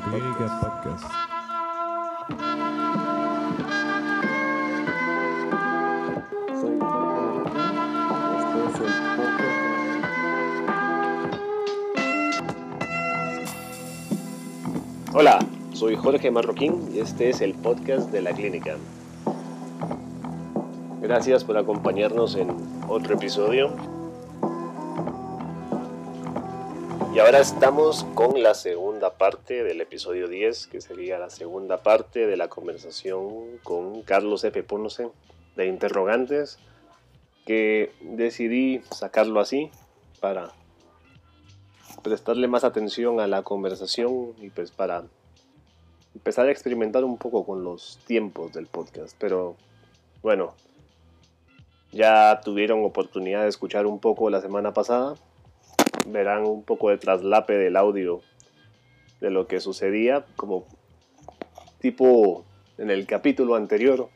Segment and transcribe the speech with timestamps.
[0.00, 1.02] Clínica Podcast.
[1.02, 1.28] Podcast.
[15.14, 15.38] Hola,
[15.72, 18.76] soy Jorge Marroquín y este es el podcast de la clínica.
[21.02, 22.54] Gracias por acompañarnos en
[22.88, 23.72] otro episodio.
[27.12, 32.26] Y ahora estamos con la segunda parte del episodio 10, que sería la segunda parte
[32.26, 34.62] de la conversación con Carlos F.
[34.62, 35.08] Ponce
[35.56, 36.58] de Interrogantes,
[37.46, 39.70] que decidí sacarlo así
[40.20, 40.52] para
[42.02, 45.04] prestarle más atención a la conversación y pues para
[46.14, 49.16] empezar a experimentar un poco con los tiempos del podcast.
[49.18, 49.56] Pero
[50.22, 50.54] bueno,
[51.92, 55.14] ya tuvieron oportunidad de escuchar un poco la semana pasada
[56.06, 58.20] verán un poco de traslape del audio
[59.20, 60.66] de lo que sucedía como
[61.80, 62.44] tipo
[62.76, 64.08] en el capítulo anterior.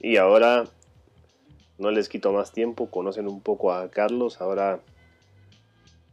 [0.00, 0.64] Y ahora
[1.78, 4.80] no les quito más tiempo, conocen un poco a Carlos, ahora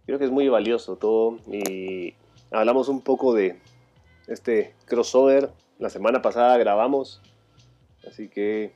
[0.06, 1.38] creo que es muy valioso todo.
[1.48, 2.16] Y
[2.52, 3.59] hablamos un poco de
[4.28, 7.22] este crossover, la semana pasada grabamos,
[8.08, 8.72] así que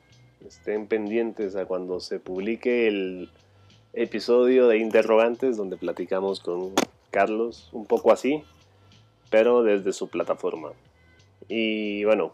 [0.45, 3.29] estén pendientes a cuando se publique el
[3.93, 6.73] episodio de interrogantes donde platicamos con
[7.11, 8.43] Carlos, un poco así,
[9.29, 10.71] pero desde su plataforma.
[11.47, 12.33] Y bueno,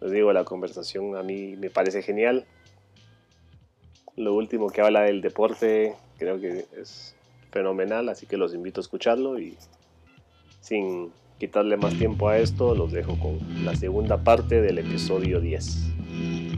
[0.00, 2.46] les digo, la conversación a mí me parece genial.
[4.16, 7.14] Lo último que habla del deporte creo que es
[7.50, 9.56] fenomenal, así que los invito a escucharlo y
[10.60, 16.49] sin quitarle más tiempo a esto, los dejo con la segunda parte del episodio 10.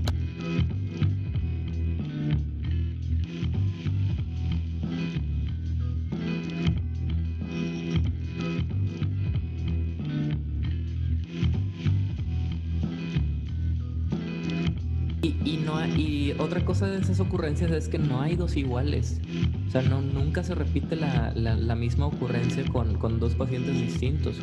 [16.65, 19.21] Cosa de esas ocurrencias es que no hay dos iguales.
[19.67, 23.75] O sea, no, nunca se repite la, la- la misma ocurrencia con, con dos pacientes
[23.81, 24.37] distintos.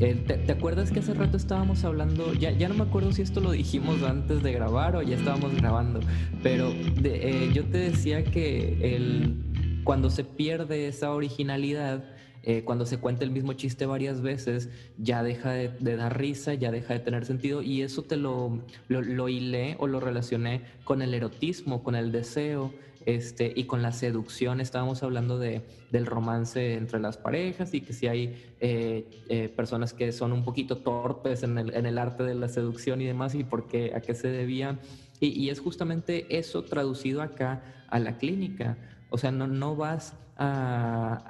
[0.00, 2.32] Eh, ¿te, te acuerdas que hace rato estábamos hablando?
[2.34, 5.54] Ya, ya no me acuerdo si esto lo dijimos antes de grabar o ya estábamos
[5.54, 6.00] grabando,
[6.42, 6.70] pero
[7.00, 9.36] de- eh, yo te decía que el,
[9.84, 12.04] cuando se pierde esa originalidad,
[12.46, 14.68] eh, cuando se cuenta el mismo chiste varias veces,
[14.98, 18.60] ya deja de, de dar risa, ya deja de tener sentido y eso te lo,
[18.88, 22.72] lo, lo hilé o lo relacioné con el erotismo, con el deseo
[23.06, 24.60] este, y con la seducción.
[24.60, 29.92] Estábamos hablando de, del romance entre las parejas y que si hay eh, eh, personas
[29.92, 33.34] que son un poquito torpes en el, en el arte de la seducción y demás
[33.34, 34.78] y por qué, a qué se debía.
[35.20, 38.76] Y, y es justamente eso traducido acá a la clínica.
[39.14, 41.22] O sea, no, no vas a,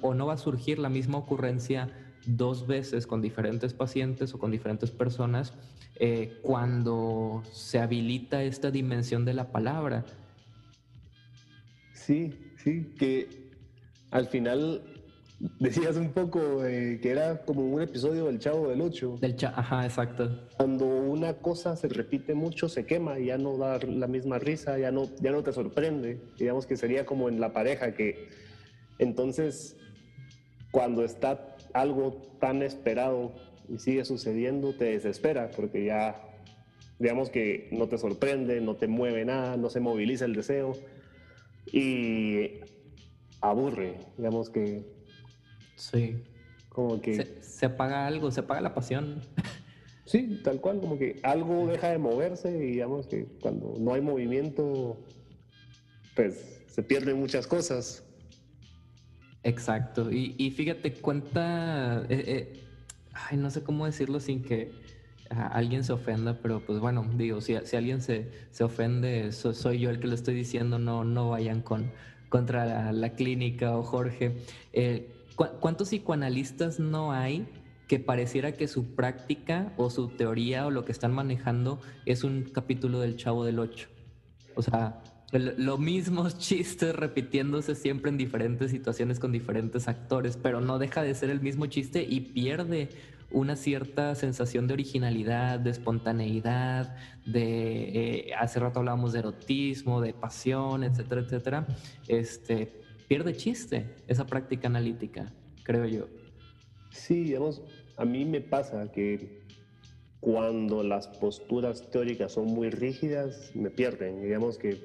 [0.00, 1.88] o no va a surgir la misma ocurrencia
[2.26, 5.54] dos veces con diferentes pacientes o con diferentes personas
[6.00, 10.04] eh, cuando se habilita esta dimensión de la palabra.
[11.92, 13.52] Sí, sí, que
[14.10, 14.82] al final
[15.58, 19.16] decías un poco eh, que era como un episodio del Chavo del Ocho.
[19.20, 20.48] Del cha- Ajá, exacto.
[20.56, 24.78] Cuando una cosa se repite mucho, se quema y ya no da la misma risa,
[24.78, 26.20] ya no, ya no te sorprende.
[26.38, 28.28] Digamos que sería como en la pareja, que
[28.98, 29.76] entonces
[30.70, 33.32] cuando está algo tan esperado
[33.68, 36.20] y sigue sucediendo, te desespera porque ya,
[36.98, 40.72] digamos que no te sorprende, no te mueve nada, no se moviliza el deseo
[41.72, 42.60] y
[43.40, 44.99] aburre, digamos que
[45.80, 46.22] Sí.
[46.68, 47.14] como que...
[47.14, 49.20] Se, se apaga algo, se apaga la pasión.
[50.06, 54.00] Sí, tal cual, como que algo deja de moverse y digamos que cuando no hay
[54.00, 54.98] movimiento,
[56.16, 58.02] pues se pierden muchas cosas.
[59.44, 60.10] Exacto.
[60.10, 62.04] Y, y fíjate, cuenta.
[62.08, 62.62] eh, eh,
[63.12, 64.72] ay, no sé cómo decirlo sin que
[65.30, 69.54] ah, alguien se ofenda, pero pues bueno, digo, si, si alguien se, se ofende, so-
[69.54, 71.92] soy yo el que lo estoy diciendo, no, no vayan con,
[72.28, 74.32] contra la, la clínica o Jorge.
[74.72, 77.48] Eh, ¿cu- ¿Cuántos psicoanalistas no hay
[77.88, 82.42] que pareciera que su práctica o su teoría o lo que están manejando es un
[82.44, 83.88] capítulo del Chavo del Ocho?
[84.54, 85.02] O sea,
[85.32, 91.02] el- lo mismos chistes repitiéndose siempre en diferentes situaciones con diferentes actores, pero no deja
[91.02, 92.90] de ser el mismo chiste y pierde
[93.32, 100.12] una cierta sensación de originalidad, de espontaneidad, de eh, hace rato hablábamos de erotismo, de
[100.12, 101.66] pasión, etcétera, etcétera.
[102.08, 102.79] Este
[103.10, 105.32] pierde chiste esa práctica analítica,
[105.64, 106.06] creo yo.
[106.92, 107.60] Sí, digamos,
[107.96, 109.42] a mí me pasa que
[110.20, 114.22] cuando las posturas teóricas son muy rígidas, me pierden.
[114.22, 114.78] Digamos que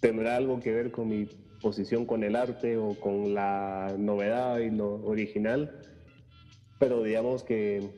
[0.00, 1.28] tendrá algo que ver con mi
[1.60, 5.82] posición con el arte o con la novedad y lo original,
[6.78, 7.90] pero digamos que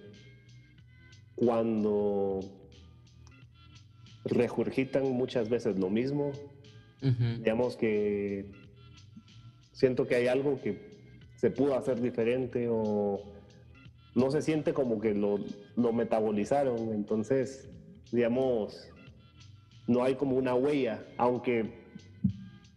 [1.36, 2.40] cuando
[4.24, 6.32] regurgitan muchas veces lo mismo,
[7.00, 8.57] digamos que
[9.78, 10.76] siento que hay algo que
[11.36, 13.22] se pudo hacer diferente o
[14.16, 15.38] no se siente como que lo,
[15.92, 17.70] metabolizaron, entonces,
[18.10, 18.90] digamos,
[19.86, 21.70] no hay como una huella, aunque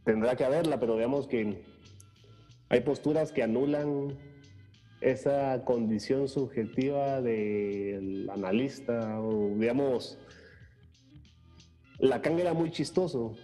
[0.04, 1.64] tendrá que haberla, pero digamos que
[2.70, 4.16] hay posturas que anulan
[5.02, 10.20] esa condición subjetiva del analista o digamos
[11.98, 13.36] Lacan era muy chistoso,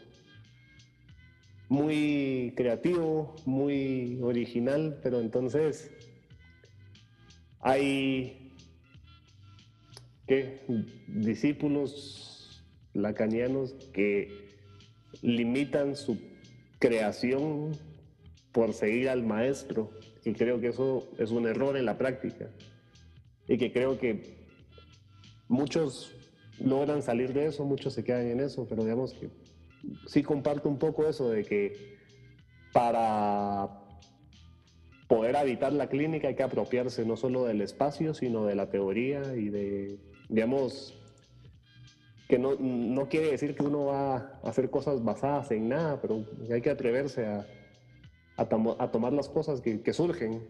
[1.70, 5.92] muy creativo, muy original, pero entonces
[7.60, 8.54] hay
[10.28, 10.62] ¿qué?
[11.08, 14.48] discípulos lacanianos que
[15.22, 16.18] limitan su
[16.80, 17.72] creación
[18.52, 19.92] por seguir al maestro
[20.24, 22.50] y creo que eso es un error en la práctica
[23.48, 24.38] y que creo que
[25.48, 26.14] muchos
[26.60, 29.30] logran salir de eso, muchos se quedan en eso, pero digamos que
[30.08, 31.98] sí comparto un poco eso de que
[32.74, 33.70] para
[35.08, 39.36] poder habitar la clínica hay que apropiarse no solo del espacio, sino de la teoría
[39.36, 40.00] y de,
[40.30, 40.94] digamos,
[42.28, 46.26] que no, no quiere decir que uno va a hacer cosas basadas en nada, pero
[46.52, 47.48] hay que atreverse a,
[48.38, 50.44] a, tomar las cosas que, surgen.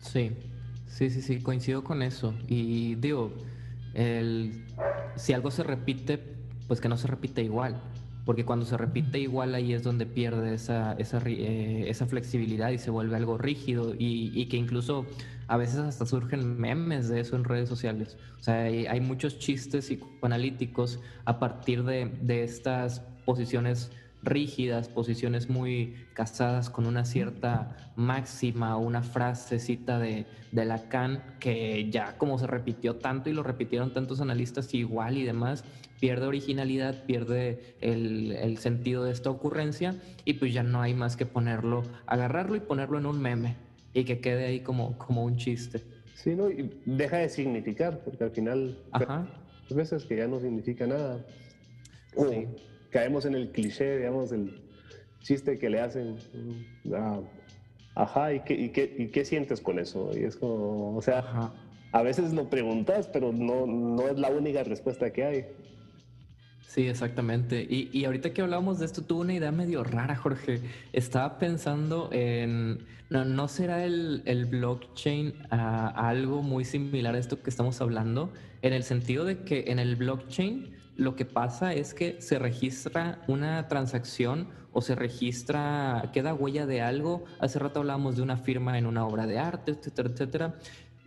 [0.00, 0.30] Sí,
[0.86, 2.34] sí, sí, sí, coincido con eso.
[2.46, 3.32] Y digo,
[3.94, 4.64] el,
[5.16, 6.22] si algo se repite,
[6.66, 7.80] pues que no se repite igual.
[8.24, 12.78] Porque cuando se repite igual ahí es donde pierde esa, esa, eh, esa flexibilidad y
[12.78, 15.06] se vuelve algo rígido y, y, que incluso
[15.46, 18.18] a veces hasta surgen memes de eso en redes sociales.
[18.38, 23.90] O sea, hay, muchos chistes psicoanalíticos a partir de, de estas posiciones
[24.22, 32.16] rígidas, posiciones muy casadas con una cierta máxima una frasecita de, de Lacan que ya
[32.16, 35.64] como se repitió tanto y lo repitieron tantos analistas igual y demás,
[36.00, 41.16] pierde originalidad, pierde el, el, sentido de esta ocurrencia y pues ya no hay más
[41.16, 43.56] que ponerlo, agarrarlo y ponerlo en un meme
[43.94, 45.82] y que quede ahí como, como un chiste.
[46.14, 46.50] Sí, ¿no?
[46.50, 49.26] Y deja de significar, porque al final Ajá.
[49.70, 51.24] a veces que ya no significa nada.
[52.16, 52.46] Sí
[52.90, 54.60] caemos en el cliché, digamos, el
[55.20, 56.16] chiste que le hacen.
[56.32, 56.94] Mm,
[57.94, 60.10] ajá, ¿y qué, y, qué, ¿y qué, sientes con eso?
[60.14, 61.52] Y es como, o sea,
[61.92, 65.46] a veces lo preguntas, pero no, no es la única respuesta que hay.
[66.68, 67.66] Sí, exactamente.
[67.68, 70.60] Y, y, ahorita que hablábamos de esto, tuve una idea medio rara, Jorge.
[70.92, 77.48] Estaba pensando en, no, ¿no será el, el blockchain algo muy similar a esto que
[77.48, 78.32] estamos hablando?
[78.60, 83.22] En el sentido de que en el blockchain lo que pasa es que se registra
[83.28, 87.24] una transacción o se registra, queda huella de algo.
[87.38, 90.54] Hace rato hablábamos de una firma en una obra de arte, etcétera, etcétera.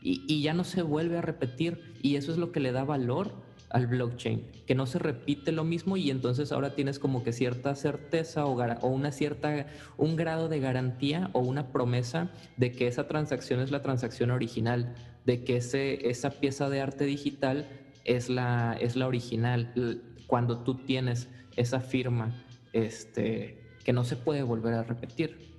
[0.02, 1.94] Y, ya no se vuelve a repetir.
[2.02, 3.34] Y eso es lo que le da valor
[3.70, 7.76] al blockchain, que no se repite lo mismo y entonces ahora tienes como que cierta
[7.76, 9.68] certeza o, o, una cierta,
[9.98, 14.94] un grado de garantía o una promesa de que esa transacción es la transacción original,
[15.26, 17.68] de que ese, esa pieza de arte digital
[18.06, 20.02] es la, es la original.
[20.28, 25.52] Cuando tú tienes esa firma este, que no se puede volver a repetir.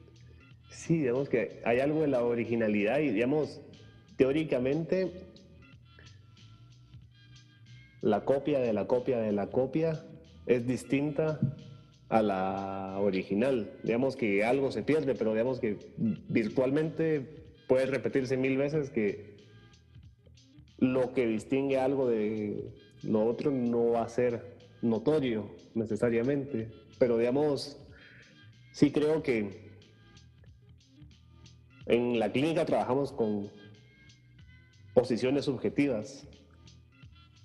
[0.71, 3.61] Sí, digamos que hay algo de la originalidad y, digamos,
[4.17, 5.29] teóricamente,
[8.01, 10.05] la copia de la copia de la copia
[10.47, 11.39] es distinta
[12.09, 13.71] a la original.
[13.83, 15.79] Digamos que algo se pierde, pero digamos que
[16.29, 17.21] virtualmente
[17.69, 19.32] puede repetirse mil veces que
[20.83, 22.75] lo que distingue algo de
[23.05, 27.81] lo otro no va a ser notorio necesariamente, pero digamos,
[28.73, 29.71] sí creo que
[31.87, 33.49] en la clínica trabajamos con
[34.93, 36.27] posiciones subjetivas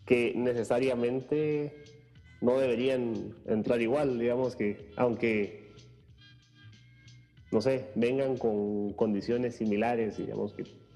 [0.08, 1.84] que necesariamente
[2.41, 5.74] no deberían entrar igual, digamos que aunque
[7.51, 10.87] no sé, vengan con condiciones similares, digamos que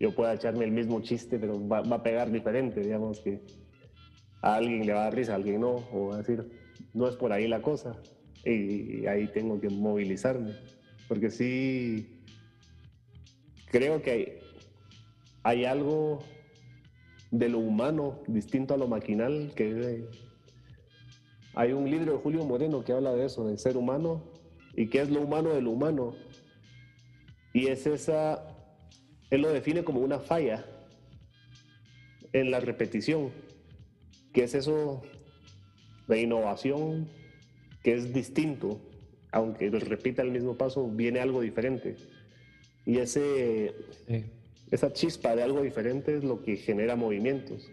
[0.00, 3.40] yo pueda echarme el mismo chiste, pero va, a pegar diferente, digamos que
[4.42, 6.48] a alguien le va a dar risa, a alguien no, o va a decir,
[6.94, 8.00] no es por ahí la cosa,
[8.44, 10.54] y ahí tengo que movilizarme,
[11.08, 12.22] porque sí,
[13.70, 14.38] creo que hay,
[15.42, 16.20] hay algo
[17.30, 20.06] de lo humano distinto a lo maquinal, que
[21.54, 24.22] hay un libro de Julio Moreno que habla de eso, de ser humano,
[24.76, 26.14] y qué es lo humano de lo humano,
[27.52, 28.47] y es esa
[29.30, 30.64] él lo define como una falla
[32.32, 33.30] en la repetición,
[34.32, 35.02] que es eso
[36.06, 37.08] de innovación
[37.82, 38.80] que es distinto,
[39.30, 41.96] aunque repita el mismo paso, viene algo diferente.
[42.84, 43.74] Y ese,
[44.70, 47.70] esa chispa de algo diferente es lo que genera movimientos.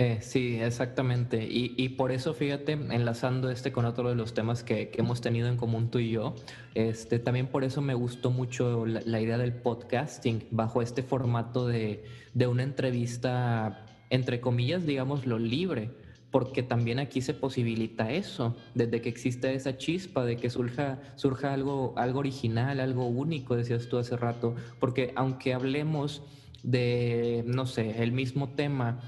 [0.00, 1.46] Eh, sí, exactamente.
[1.46, 5.58] Y, por eso, fíjate, enlazando este con otro de los temas que, hemos tenido en
[5.58, 6.34] común tú y yo,
[6.74, 12.02] este, también por eso me gustó mucho la, idea del podcasting bajo este formato de,
[12.32, 15.90] de, una entrevista, entre comillas, digamos, lo libre,
[16.30, 21.52] porque también aquí se posibilita eso, desde que existe esa chispa, de que surja, surja
[21.52, 26.22] algo, algo original, algo único, decías tú hace rato, porque aunque hablemos
[26.62, 28.98] de, no sé, el mismo tema,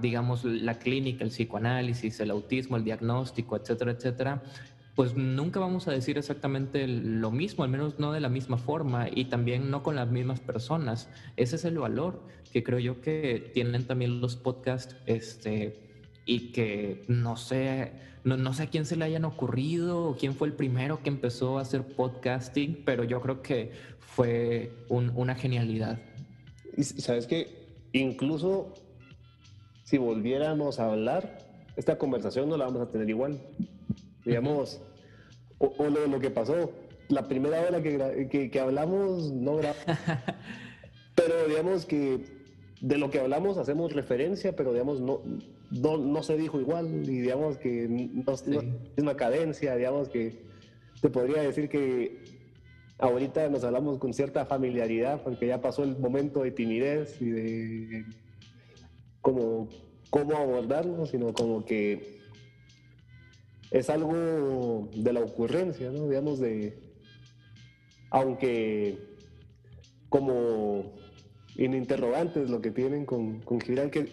[0.00, 4.42] digamos, la clínica, el psicoanálisis, el autismo, el diagnóstico, etcétera, etcétera,
[4.94, 9.08] pues nunca vamos a decir exactamente lo mismo, al menos no de la misma forma
[9.10, 11.08] y también no con las mismas personas.
[11.36, 15.92] Ese es el valor que creo yo que tienen también los podcasts, este,
[16.26, 17.92] y que no sé,
[18.24, 21.58] no, sé a quién se le hayan ocurrido o quién fue el primero que empezó
[21.58, 25.98] a hacer podcasting, pero yo creo que fue una genialidad.
[26.78, 28.74] Sabes que incluso
[29.84, 31.38] si volviéramos a hablar,
[31.76, 33.40] esta conversación no la vamos a tener igual.
[34.24, 34.80] Digamos,
[35.58, 36.72] o, lo, que pasó,
[37.08, 39.84] la primera hora que, que, hablamos, no grabamos.
[41.14, 42.24] pero digamos que
[42.80, 45.20] de lo que hablamos hacemos referencia, pero digamos, no,
[45.70, 50.42] no, se dijo igual y digamos que no, es una cadencia, digamos que
[51.00, 52.18] te podría decir que
[52.98, 58.04] ahorita nos hablamos con cierta familiaridad porque ya pasó el momento de timidez y de
[59.22, 59.68] como
[60.10, 62.20] cómo abordarlo, sino como que
[63.70, 66.06] es algo de la ocurrencia, ¿no?
[66.06, 66.78] Digamos de,
[68.10, 68.98] aunque
[70.10, 70.92] como
[71.56, 74.08] en interrogantes lo que tienen con, con Gibran, que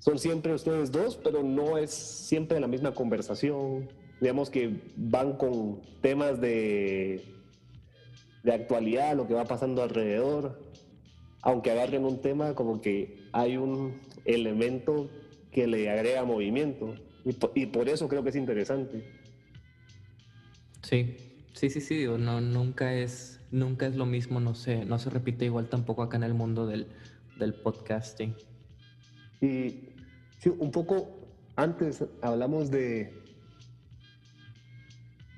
[0.00, 3.88] son siempre ustedes dos, pero no es siempre la misma conversación.
[4.20, 7.24] Digamos que van con temas de,
[8.42, 10.58] de actualidad, lo que va pasando alrededor,
[11.42, 15.10] aunque agarren un tema como que hay un elemento
[15.52, 16.94] que le agrega movimiento.
[17.54, 19.04] Y por, eso creo que es interesante.
[20.82, 21.16] Sí,
[21.52, 25.44] sí, sí, sí, no, nunca es, nunca es lo mismo, no se, no se repite
[25.44, 26.86] igual tampoco acá en el mundo del,
[27.38, 28.34] del podcasting.
[29.40, 29.90] Y
[30.38, 31.18] sí, un poco
[31.56, 33.18] antes hablamos de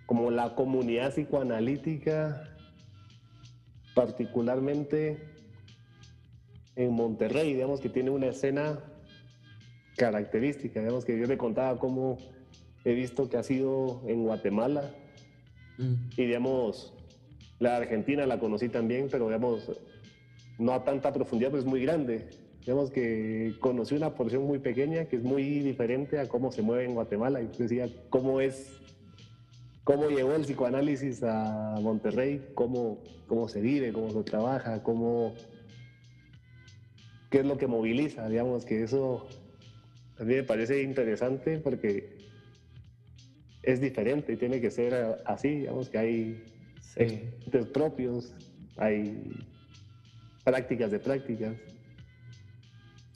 [0.07, 2.43] como la comunidad psicoanalítica,
[3.95, 5.40] particularmente
[6.77, 8.79] en Monterrey, digamos que tiene una escena
[9.97, 12.17] característica, digamos que yo le contaba cómo
[12.85, 14.91] he visto que ha sido en Guatemala
[15.79, 15.95] mm.
[16.17, 16.95] y digamos,
[17.59, 19.71] la Argentina la conocí también, pero digamos,
[20.59, 22.29] no a tanta profundidad, pero es muy grande.
[22.61, 26.85] Digamos que conocí una porción muy pequeña que es muy diferente a cómo se mueve
[26.85, 28.81] en Guatemala y decía cómo es,
[29.85, 35.35] cómo llegó el psicoanálisis a Monterrey, cómo, cómo se vive, cómo se trabaja, cómo
[37.31, 39.29] qué es lo que moviliza, digamos que eso
[40.19, 42.19] a mí me parece interesante porque
[43.63, 46.45] es diferente y tiene que ser así, digamos que hay
[46.81, 47.23] sí.
[47.73, 48.35] propios,
[48.77, 49.47] hay
[50.45, 51.57] prácticas de prácticas.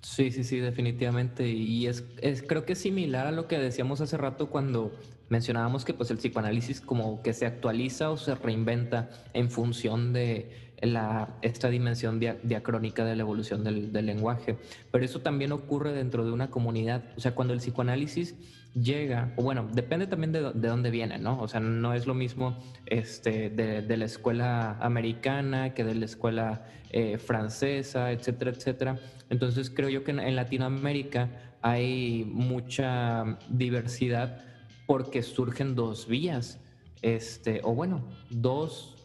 [0.01, 1.49] Sí, sí, sí, definitivamente.
[1.49, 4.93] Y es, es, creo que es similar a lo que decíamos hace rato cuando
[5.29, 10.64] mencionábamos que pues el psicoanálisis como que se actualiza o se reinventa en función de
[10.87, 14.57] la, esta dimensión diacrónica de la evolución del, lenguaje.
[14.91, 17.05] Pero eso también ocurre dentro de una comunidad.
[17.17, 18.35] O sea, cuando el psicoanálisis
[18.75, 21.41] llega, bueno, depende también de, dónde viene, ¿no?
[21.41, 26.67] O sea, no es lo mismo este, de, la escuela americana que de la escuela
[26.91, 28.99] eh, francesa, etcétera, etcétera.
[29.31, 34.45] Entonces creo yo que en Latinoamérica hay mucha diversidad
[34.87, 36.61] porque surgen dos vías
[37.05, 38.97] este, o bueno, dos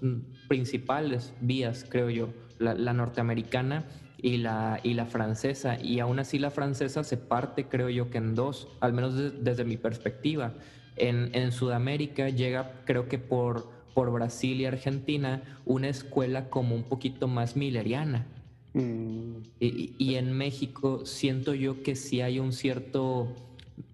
[0.49, 3.85] principales vías, creo yo, la, norteamericana
[4.17, 5.81] y la, y la francesa.
[5.81, 9.63] Y aún así la francesa se parte, creo yo, que en dos, al menos desde
[9.63, 10.53] mi perspectiva.
[10.97, 16.83] En, en, Sudamérica llega, creo que por, por Brasil y Argentina, una escuela como un
[16.83, 18.27] poquito más milleriana.
[18.73, 19.35] Mm.
[19.61, 23.33] Y, y, en México siento yo que sí hay un cierto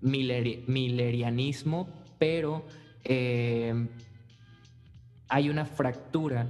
[0.02, 2.66] millerianismo, pero
[3.04, 3.88] eh,
[5.30, 6.48] hay una fractura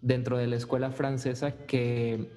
[0.00, 2.30] dentro de la escuela francesa que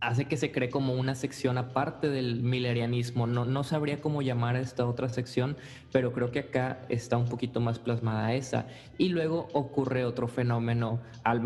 [0.00, 3.26] hace que se cree como una sección aparte del millerianismo.
[3.26, 5.56] No, no sabría cómo llamar a esta otra sección,
[5.92, 8.66] pero creo que acá está un poquito más plasmada esa.
[8.96, 11.00] Y luego ocurre otro fenómeno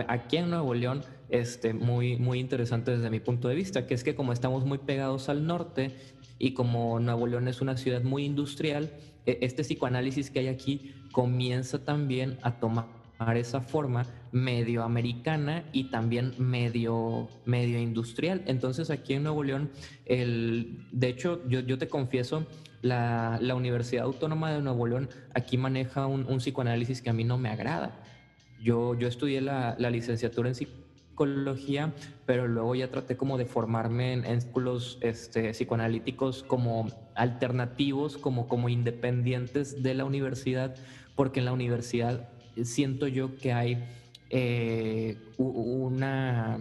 [0.09, 4.05] aquí en Nuevo León, este, muy, muy interesante desde mi punto de vista, que es
[4.05, 5.97] que como estamos muy pegados al norte
[6.38, 8.93] y como Nuevo León es una ciudad muy industrial,
[9.26, 15.85] e, este psicoanálisis que hay aquí comienza también a tomar esa forma medio americana y
[15.85, 18.43] también medio, medio industrial.
[18.47, 19.71] Entonces aquí en Nuevo León,
[20.07, 22.47] el, de hecho, yo, yo te confieso,
[22.83, 27.25] la, la, Universidad Autónoma de Nuevo León aquí maneja un, un, psicoanálisis que a mí
[27.25, 28.02] no me agrada.
[28.62, 31.95] Yo, yo estudié la, la licenciatura en psicología,
[32.26, 38.49] pero luego ya traté como de formarme en, en círculos este, psicoanalíticos como alternativos, como,
[38.49, 40.75] como independientes de la universidad,
[41.14, 42.28] porque en la universidad
[42.62, 43.84] siento yo que hay
[44.30, 46.58] eh, una,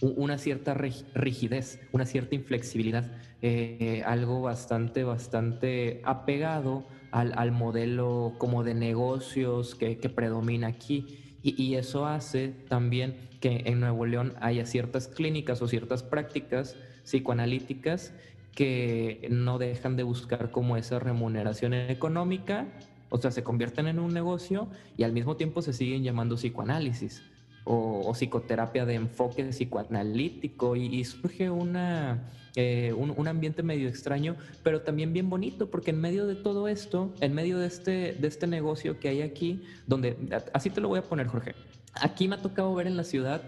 [0.00, 3.10] una cierta rigidez, una cierta inflexibilidad,
[3.40, 11.18] eh, algo bastante, bastante apegado al, al, modelo como de negocios que, predomina aquí.
[11.42, 16.76] Y, y, eso hace también que en Nuevo León haya ciertas clínicas o ciertas prácticas
[17.02, 18.14] psicoanalíticas
[18.54, 22.68] que no dejan de buscar como esa remuneración económica
[23.12, 27.22] o sea, se convierten en un negocio y al mismo tiempo se siguen llamando psicoanálisis
[27.64, 35.12] o, psicoterapia de enfoque psicoanalítico y, surge una, eh, un, ambiente medio extraño, pero también
[35.12, 38.98] bien bonito, porque en medio de todo esto, en medio de este, de este negocio
[38.98, 40.16] que hay aquí, donde,
[40.54, 41.54] así te lo voy a poner, Jorge,
[41.94, 43.42] aquí me ha tocado ver en la ciudad...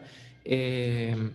[0.45, 1.31] Eh,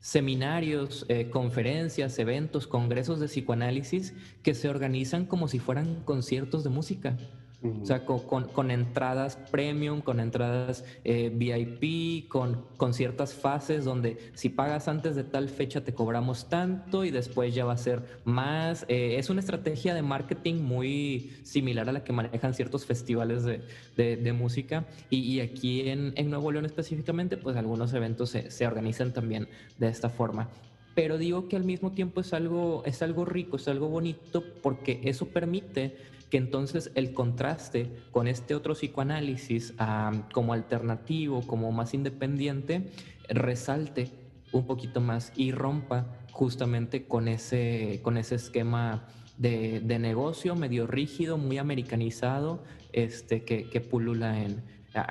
[0.00, 4.12] seminarios, eh, conferencias, eventos, congresos de psicoanálisis
[4.42, 7.16] que se organizan como si fueran conciertos de música.
[7.64, 14.18] O sea, con, con, entradas premium, con entradas eh, VIP, con, con, ciertas fases donde
[14.34, 18.20] si pagas antes de tal fecha te cobramos tanto y después ya va a ser
[18.24, 18.84] más.
[18.88, 23.62] Eh, es una estrategia de marketing muy similar a la que manejan ciertos festivales de,
[23.96, 24.84] de, música.
[25.08, 29.48] Y, y, aquí en, en, Nuevo León específicamente, pues algunos eventos se, se organizan también
[29.78, 30.50] de esta forma
[30.94, 35.00] pero digo que al mismo tiempo es algo, es algo rico, es algo bonito, porque
[35.04, 35.96] eso permite
[36.34, 39.72] que entonces el contraste con este otro psicoanálisis
[40.32, 42.90] como alternativo, como más independiente,
[43.28, 44.10] resalte
[44.50, 49.06] un poquito más y rompa justamente con ese, con ese esquema
[49.38, 54.60] de, negocio medio rígido, muy americanizado, este, que, que pulula en,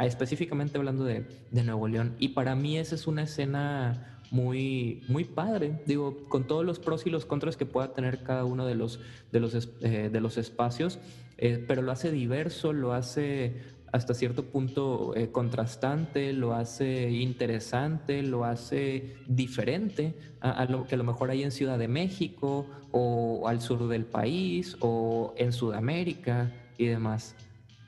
[0.01, 2.17] específicamente hablando de, de Nuevo León.
[2.19, 7.05] Y para mí esa es una escena muy, muy padre, digo, con todos los pros
[7.05, 8.99] y los contras que pueda tener cada uno de los,
[9.31, 10.99] de los, eh, de los espacios,
[11.37, 18.23] eh, pero lo hace diverso, lo hace hasta cierto punto eh, contrastante, lo hace interesante,
[18.23, 23.47] lo hace diferente a, lo que a lo mejor hay en Ciudad de México o
[23.47, 27.35] al sur del país o en Sudamérica y demás.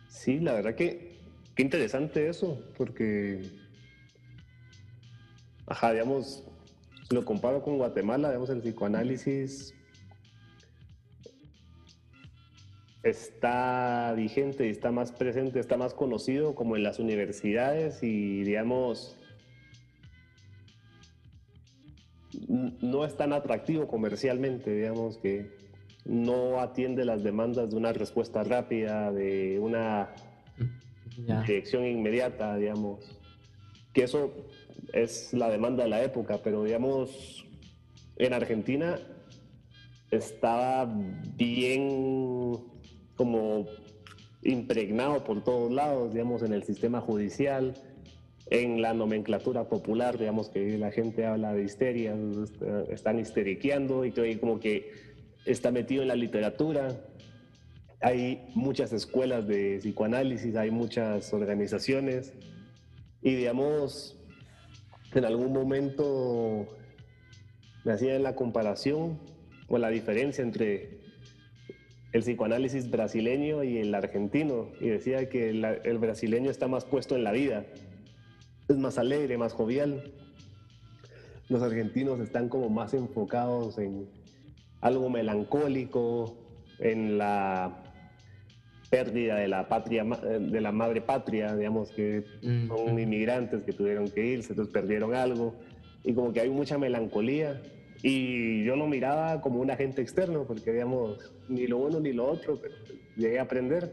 [0.07, 1.17] Sí, la verdad que
[1.55, 3.64] qué interesante eso, porque
[5.67, 6.43] Ajá, digamos,
[7.09, 9.73] lo comparo con Guatemala, digamos, el psicoanálisis
[13.05, 19.15] está vigente y está más presente, está más conocido como en las universidades y, digamos,
[22.47, 25.51] no es tan atractivo comercialmente, digamos, que
[26.03, 30.09] no atiende las demandas de una respuesta rápida, de una
[31.45, 33.19] dirección inmediata, digamos.
[33.93, 34.33] Que eso
[34.93, 37.45] es la demanda de la época, pero digamos,
[38.17, 38.99] en Argentina
[40.11, 40.85] estaba
[41.35, 42.59] bien
[43.15, 43.67] como
[44.43, 47.73] impregnado por todos lados, digamos, en el sistema judicial,
[48.47, 52.15] en la nomenclatura popular, digamos que la gente habla de histeria,
[52.89, 54.91] están histeriqueando y como que
[55.45, 56.95] está metido en la literatura.
[58.01, 62.33] Hay muchas escuelas de psicoanálisis, hay muchas organizaciones
[63.23, 64.14] y digamos,
[65.15, 66.67] en algún momento
[67.83, 69.19] me hacía la comparación
[69.67, 70.99] o la diferencia entre
[72.11, 77.23] el psicoanálisis brasileño y el argentino y decía que el, brasileño está más puesto en
[77.23, 77.65] la vida,
[78.67, 80.13] es más alegre, más jovial.
[81.49, 84.09] Los argentinos están como más enfocados en
[84.81, 86.37] algo melancólico,
[86.79, 87.83] en la
[88.95, 94.25] pérdida de la patria, de la madre patria, digamos que son inmigrantes que tuvieron que
[94.25, 95.53] irse, entonces perdieron algo.
[96.05, 97.61] Y como que hay mucha melancolía.
[98.01, 102.25] Y yo lo miraba como un agente externo porque digamos ni lo uno ni lo
[102.25, 102.73] otro, pero
[103.17, 103.91] llegué a aprender.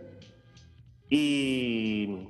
[1.10, 2.28] Y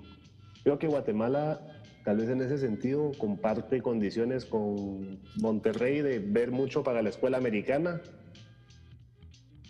[0.64, 1.60] creo que Guatemala
[2.06, 7.36] tal vez en ese sentido comparte condiciones con Monterrey de ver mucho para la escuela
[7.36, 8.00] americana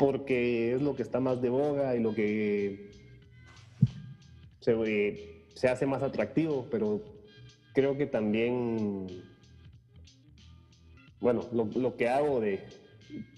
[0.02, 2.90] porque es lo que está más de boga y lo que
[4.58, 7.00] se, eh, se hace más atractivo, pero
[7.72, 9.06] creo que también,
[11.20, 12.64] bueno, lo, lo, que hago de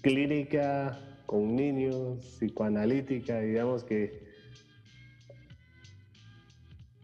[0.01, 4.23] clínica con niños, psicoanalítica, digamos que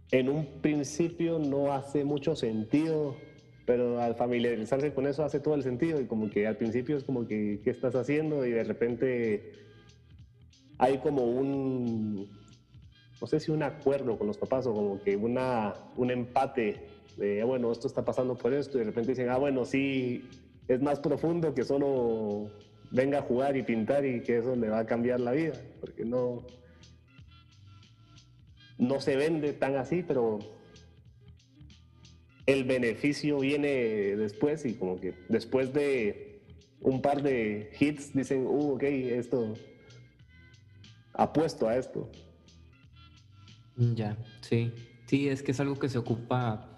[0.09, 3.15] en un principio no hace mucho sentido,
[3.71, 7.05] pero al familiarizarse con eso hace todo el sentido y como que al principio es
[7.05, 8.45] como que, ¿qué estás haciendo?
[8.45, 9.53] Y de repente
[10.77, 12.29] hay como un,
[13.21, 17.45] no sé si un acuerdo con los papás o como que una, un empate de,
[17.45, 20.27] bueno, esto está pasando por esto y de repente dicen, ah, bueno, sí,
[20.67, 22.51] es más profundo que solo
[22.91, 26.03] venga a jugar y pintar y que eso le va a cambiar la vida, porque
[26.03, 26.45] no,
[28.77, 30.39] no se vende tan así, pero
[32.51, 33.69] el beneficio viene
[34.15, 36.41] después y como que después de
[36.81, 39.53] un par de hits dicen, uh, ok, esto,
[41.13, 42.09] apuesto a esto.
[43.75, 44.71] Ya, sí.
[45.07, 46.70] Sí, es que es algo que se ocupa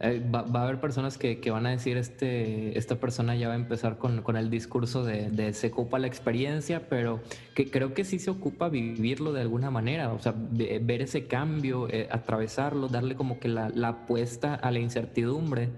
[0.00, 3.56] eh, va, a haber personas que, van a decir, este, esta persona ya va a
[3.56, 7.20] empezar con, el discurso de, se ocupa la experiencia, pero
[7.54, 11.88] que creo que sí se ocupa vivirlo de alguna manera, o sea, ver ese cambio,
[11.90, 15.70] eh, atravesarlo, darle como que la, apuesta a la incertidumbre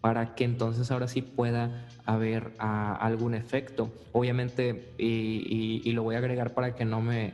[0.00, 3.92] para que entonces ahora sí pueda haber ah, algún efecto.
[4.12, 7.32] Obviamente, y, lo voy a agregar para que no me,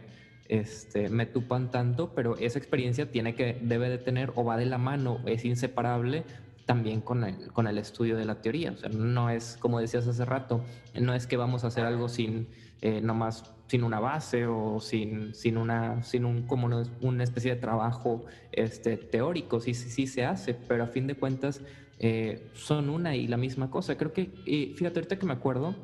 [0.49, 4.67] este, me tupan tanto, pero esa experiencia tiene que, debe de tener o va de
[4.67, 6.25] la mano, es inseparable
[6.67, 8.73] también con el, con el estudio de la teoría.
[8.73, 10.65] O sea, no es, como decías hace rato,
[10.99, 12.49] no es que vamos a hacer algo sin,
[12.81, 17.61] eh, nomás sin una base o sin, sin, una, sin un, como una, especie de
[17.61, 19.61] trabajo este, teórico.
[19.61, 21.61] Sí, sí, sí se hace, pero a fin de cuentas
[21.99, 23.97] eh, son una y la misma cosa.
[23.97, 24.31] Creo que,
[24.77, 25.75] fíjate, ahorita que me acuerdo,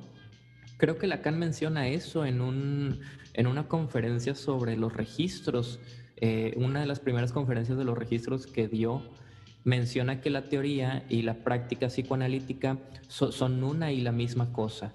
[0.81, 3.01] creo que Lacan menciona eso en un,
[3.35, 5.79] en una conferencia sobre los registros,
[6.17, 9.03] eh, una de las primeras conferencias de los registros que dio,
[9.63, 14.95] menciona que la teoría y la práctica psicoanalítica son una y la misma cosa.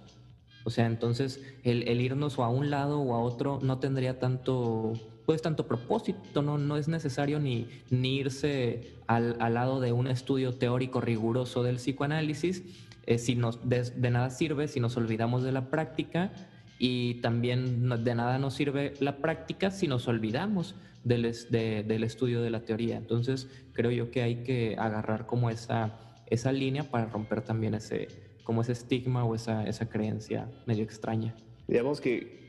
[0.63, 4.93] O sea, entonces el, irnos o a un lado o a otro no tendría tanto,
[5.27, 10.07] pues tanto propósito, no, no es necesario ni, ni irse al, al, lado de un
[10.07, 12.63] estudio teórico riguroso del psicoanálisis,
[13.05, 16.31] eh, si nos, de nada sirve si nos olvidamos de la práctica
[16.79, 22.49] y también de nada nos sirve la práctica si nos olvidamos del, del estudio de
[22.49, 22.97] la teoría.
[22.97, 28.07] Entonces creo yo que hay que agarrar como esa, esa línea para romper también ese,
[28.43, 31.35] como ese estigma o esa, esa creencia medio extraña.
[31.67, 32.43] Digamos que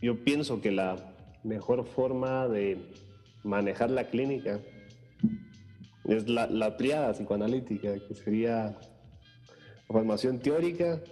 [0.00, 0.96] yo pienso que la
[1.42, 2.92] mejor forma de
[3.42, 4.60] manejar la clínica
[6.04, 8.76] es la, la triada psicoanalítica, que sería
[9.88, 11.02] formación teórica,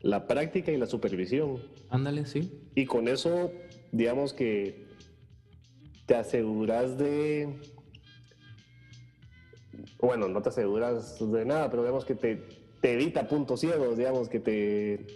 [0.00, 1.62] la práctica y la supervisión.
[1.88, 2.52] Ándale, sí.
[2.74, 3.52] Y con eso,
[3.92, 4.86] digamos que
[6.06, 7.60] te aseguras de...
[10.00, 12.42] Bueno, no te aseguras de nada, pero digamos que te,
[12.80, 15.06] te evita puntos ciegos, digamos que te...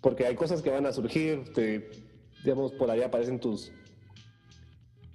[0.00, 1.90] Porque hay cosas que van a surgir, te,
[2.44, 3.72] digamos, por ahí aparecen tus,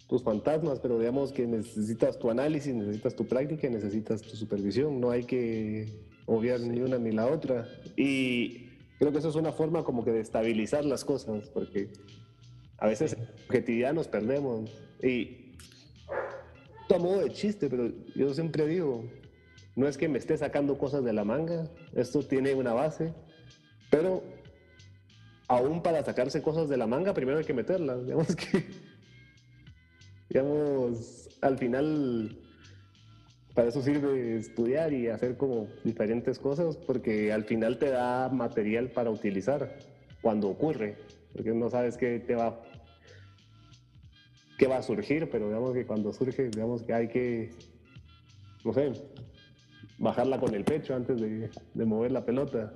[0.07, 4.99] tus fantasmas, pero digamos que necesitas tu análisis, necesitas tu práctica necesitas tu supervisión.
[4.99, 5.87] No hay que
[6.25, 7.67] obviar ni una ni la otra.
[7.95, 11.89] Y creo que eso es una forma como que de estabilizar las cosas, porque
[12.77, 14.71] a veces cotidianos perdemos.
[15.01, 15.45] Y
[16.93, 19.05] a modo de chiste, pero yo siempre digo,
[19.75, 23.13] no es que me esté sacando cosas de la manga, esto tiene una base,
[23.89, 24.23] pero
[25.47, 28.01] aún para sacarse cosas de la manga, primero hay que meterlas.
[28.05, 28.65] Digamos que,
[30.35, 32.37] digamos, al final
[33.53, 38.91] para eso sirve estudiar y hacer como diferentes cosas, porque al final te da material
[38.91, 39.77] para utilizar
[40.21, 40.97] cuando ocurre,
[41.31, 42.61] porque no sabes qué te va,
[44.59, 47.51] qué va a surgir, pero digamos que cuando surge, digamos que hay que,
[48.65, 48.91] no sé,
[49.99, 52.73] bajarla con el pecho antes de, de mover la pelota.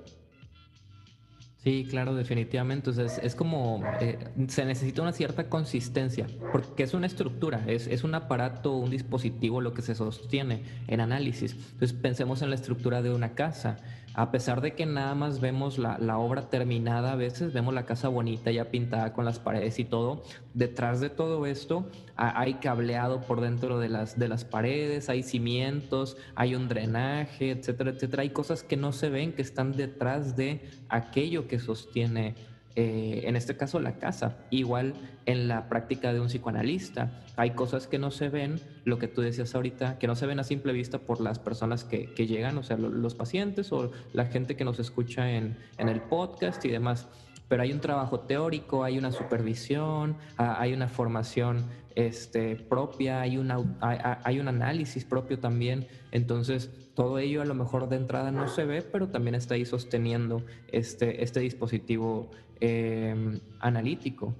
[1.62, 2.90] Sí, claro, definitivamente.
[2.90, 4.18] Entonces, es como, eh,
[4.48, 9.60] se necesita una cierta consistencia, porque es una estructura, es, es, un aparato, un dispositivo
[9.60, 11.52] lo que se sostiene en análisis.
[11.52, 13.76] Entonces, pensemos en la estructura de una casa
[14.14, 18.08] a pesar de que nada más vemos la, obra terminada, a veces vemos la casa
[18.08, 23.40] bonita ya pintada con las paredes y todo, detrás de todo esto hay cableado por
[23.40, 28.22] dentro de las, de las paredes, hay cimientos, hay un drenaje, etcétera, etcétera.
[28.22, 32.34] Hay cosas que no se ven, que están detrás de aquello que sostiene
[32.82, 34.38] eh, en este caso la casa.
[34.48, 34.94] Igual
[35.26, 39.20] en la práctica de un psicoanalista, hay cosas que no se ven, lo que tú
[39.20, 42.62] decías ahorita, que no se ven a simple vista por las personas que, llegan, o
[42.62, 47.06] sea, los pacientes o la gente que nos escucha en, el podcast y demás.
[47.48, 51.66] Pero hay un trabajo teórico, hay una supervisión, hay una formación
[51.96, 55.86] este, propia, hay, un análisis propio también.
[56.12, 59.64] Entonces, todo ello a lo mejor de entrada no se ve, pero también está ahí
[59.64, 64.34] sosteniendo este, este dispositivo Em, analítico.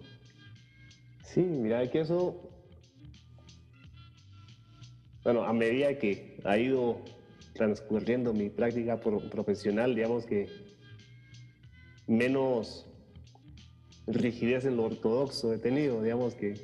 [1.25, 2.51] Sí, mira que eso
[5.25, 6.99] bueno, a medida que ha ido
[7.55, 10.49] transcurriendo mi práctica profesional, digamos que
[12.07, 12.87] menos
[14.07, 16.55] rigidez en lo ortodoxo he tenido, digamos que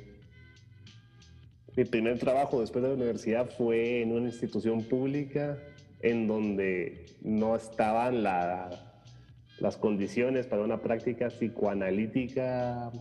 [1.75, 5.57] mi primer trabajo después de la universidad fue en una institución pública
[6.01, 12.91] en donde no estaban las condiciones para una práctica psicoanalítica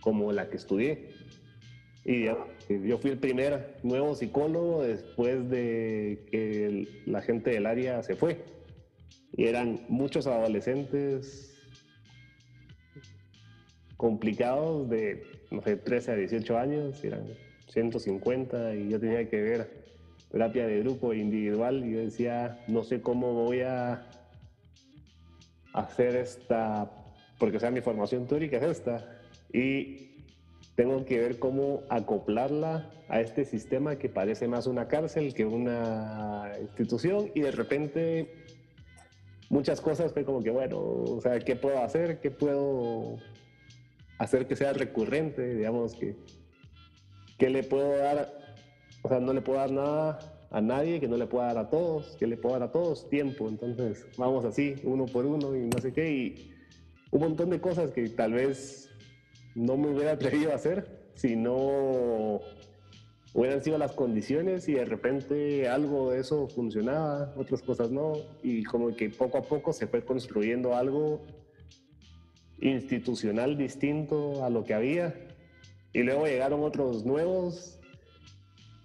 [0.00, 1.10] como la que estudié.
[2.04, 8.14] Y yo fui el primer nuevo psicólogo después de que la gente del área se
[8.14, 8.44] fue.
[9.32, 11.52] Y eran muchos adolescentes
[13.96, 17.26] complicados de, no sé, 13 a 18 años, eran
[17.68, 19.86] 150 y yo tenía que ver
[20.30, 24.06] terapia de grupo individual y yo decía, no sé cómo voy a
[25.72, 26.90] hacer esta,
[27.38, 29.20] porque sea, mi formación teórica es esta
[29.52, 30.24] y
[30.74, 36.52] tengo que ver cómo acoplarla a este sistema que parece más una cárcel que una
[36.60, 38.44] institución y de repente
[39.48, 42.20] muchas cosas fue como que bueno, o sea, ¿qué puedo hacer?
[42.20, 43.18] ¿Qué puedo
[44.18, 45.54] hacer que sea recurrente?
[45.54, 46.16] Digamos que
[47.38, 48.45] ¿Qué le puedo dar?
[49.06, 50.18] O sea, no le puedo dar nada
[50.50, 53.08] a nadie que no le pueda dar a todos, que le puedo dar a todos
[53.08, 53.48] tiempo.
[53.48, 56.10] Entonces, vamos así, uno por uno y no sé qué.
[56.10, 56.50] Y
[57.12, 58.90] un montón de cosas que tal vez
[59.54, 62.40] no me hubiera atrevido a hacer si no
[63.32, 68.14] hubieran sido las condiciones y de repente algo de eso funcionaba, otras cosas no.
[68.42, 71.24] Y como que poco a poco se fue construyendo algo
[72.58, 75.14] institucional distinto a lo que había
[75.92, 77.78] y luego llegaron otros nuevos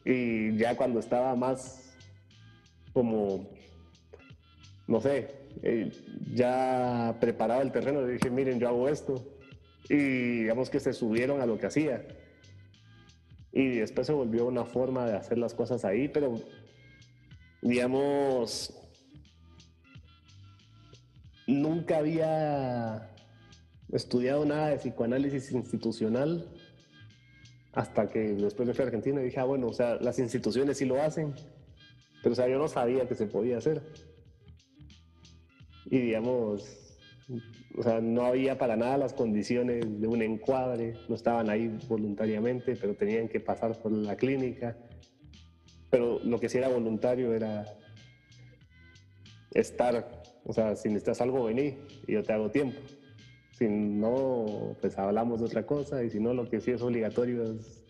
[0.06, 1.96] y ya cuando estaba más
[2.94, 3.50] como,
[4.88, 5.92] no sé, eh,
[6.34, 9.38] ya preparado el terreno, le dije, miren, yo hago esto.
[9.90, 12.08] Y digamos que se subieron a lo que hacía.
[13.52, 16.36] Y después se volvió una forma de hacer las cosas ahí, pero
[17.62, 18.74] digamos,
[21.48, 23.14] nunca había
[23.92, 26.50] estudiado nada de psicoanálisis institucional
[27.74, 30.78] hasta que después de fui a Argentina y dije, ah, bueno, o sea, las instituciones
[30.78, 31.34] sí lo hacen,
[32.22, 33.82] pero o sea, yo no sabía que se podía hacer.
[35.86, 36.98] Y digamos,
[37.78, 42.76] o sea, no había para nada las condiciones de un encuadre, no estaban ahí voluntariamente,
[42.76, 44.78] pero tenían que pasar por la clínica.
[45.90, 47.66] Pero lo que sí era voluntario era
[49.52, 52.80] estar, o sea, si necesitas algo, vení y yo te hago tiempo.
[53.62, 57.44] Si no, pues hablamos de otra cosa y si no, lo que sí es obligatorio
[57.44, 57.86] es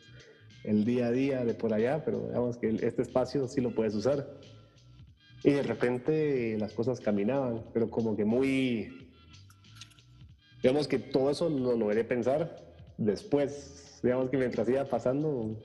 [0.65, 3.95] el día a día de por allá, pero digamos que este espacio sí lo puedes
[3.95, 4.27] usar.
[5.45, 9.13] Y de repente las cosas caminaban, pero como que muy...
[10.62, 14.01] Digamos que todo eso lo logré pensar después.
[14.03, 15.57] Digamos que mientras iba pasando,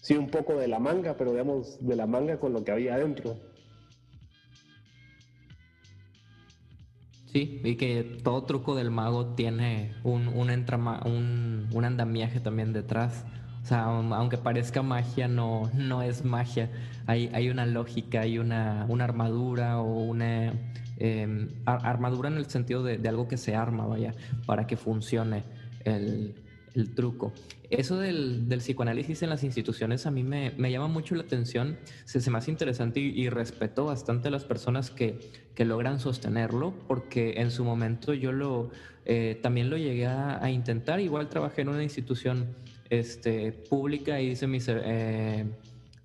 [0.00, 2.94] sí un poco de la manga, pero digamos de la manga con lo que había
[2.94, 3.36] adentro.
[7.32, 13.24] Sí, y que todo truco del mago tiene un, un, un, un andamiaje también detrás.
[13.62, 16.70] O sea, aunque parezca magia, no, no es magia.
[17.06, 20.54] Hay, hay una lógica, hay una, una armadura o una
[20.96, 24.12] em, armadura en el sentido de, de, algo que se arma, vaya,
[24.46, 25.44] para que funcione
[25.84, 26.34] el,
[26.74, 27.32] el truco.
[27.70, 31.78] Eso del, del, psicoanálisis en las instituciones a mí me, me llama mucho la atención,
[32.04, 35.20] se, se me hace interesante y, respeto bastante a las personas que,
[35.54, 38.70] que, logran sostenerlo, porque en su momento yo lo,
[39.04, 42.56] eh, también lo llegué a, intentar, igual trabajé en una institución
[42.88, 44.66] este, pública y hice mis...
[44.68, 45.46] Eh,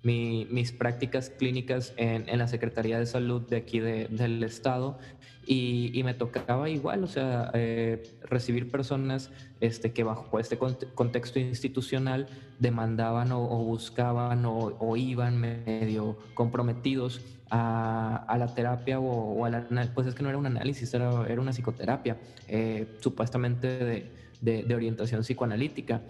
[0.06, 4.98] mis prácticas clínicas en, en, la Secretaría de Salud de aquí de, del Estado
[5.46, 11.38] y, y, me tocaba igual, o sea, eh, recibir personas este, que bajo este contexto
[11.38, 19.50] institucional demandaban o, buscaban o, o, iban medio comprometidos a, a la terapia o, a
[19.50, 22.16] la, pues es que no era un análisis, era, era una psicoterapia,
[22.48, 26.02] eh, supuestamente de, de orientación psicoanalítica.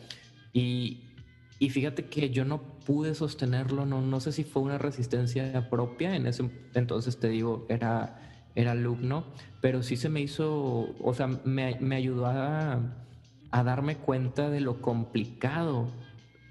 [0.53, 1.06] Y,
[1.59, 6.14] y fíjate que yo no pude sostenerlo, no, no sé si fue una resistencia propia,
[6.14, 8.21] en ese entonces te digo, era,
[8.55, 9.25] era alumno,
[9.62, 12.81] pero sí se me hizo, o sea, me, me ayudó a,
[13.51, 15.88] a, darme cuenta de lo complicado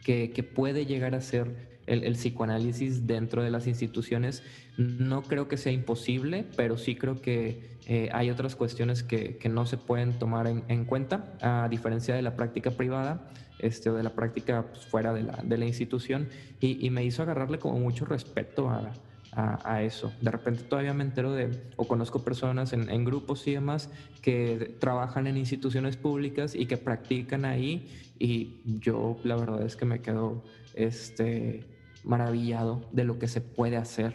[0.03, 4.41] que, que puede llegar a ser el, el, psicoanálisis dentro de las instituciones.
[4.77, 9.49] No creo que sea imposible, pero sí creo que eh, hay otras cuestiones que, que,
[9.49, 13.29] no se pueden tomar en, en cuenta, a diferencia de la práctica privada
[13.65, 17.23] este, de la práctica pues, fuera de la, de la institución y, y, me hizo
[17.23, 18.91] agarrarle como mucho respeto a,
[19.31, 20.13] a, a, eso.
[20.21, 23.89] De repente todavía me entero de, o conozco personas en, en, grupos y demás
[24.21, 29.85] que trabajan en instituciones públicas y que practican ahí y yo la verdad es que
[29.85, 31.75] me quedo, este,
[32.05, 34.13] maravillado de lo que se puede hacer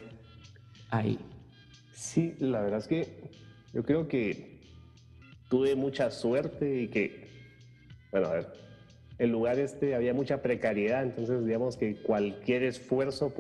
[0.90, 1.18] ahí.
[1.92, 3.30] Sí, la verdad es que
[3.72, 4.60] yo creo que
[5.48, 7.28] tuve mucha suerte y que,
[8.10, 8.52] bueno, a ver,
[9.20, 13.34] el lugar este había mucha precariedad, entonces digamos que cualquier esfuerzo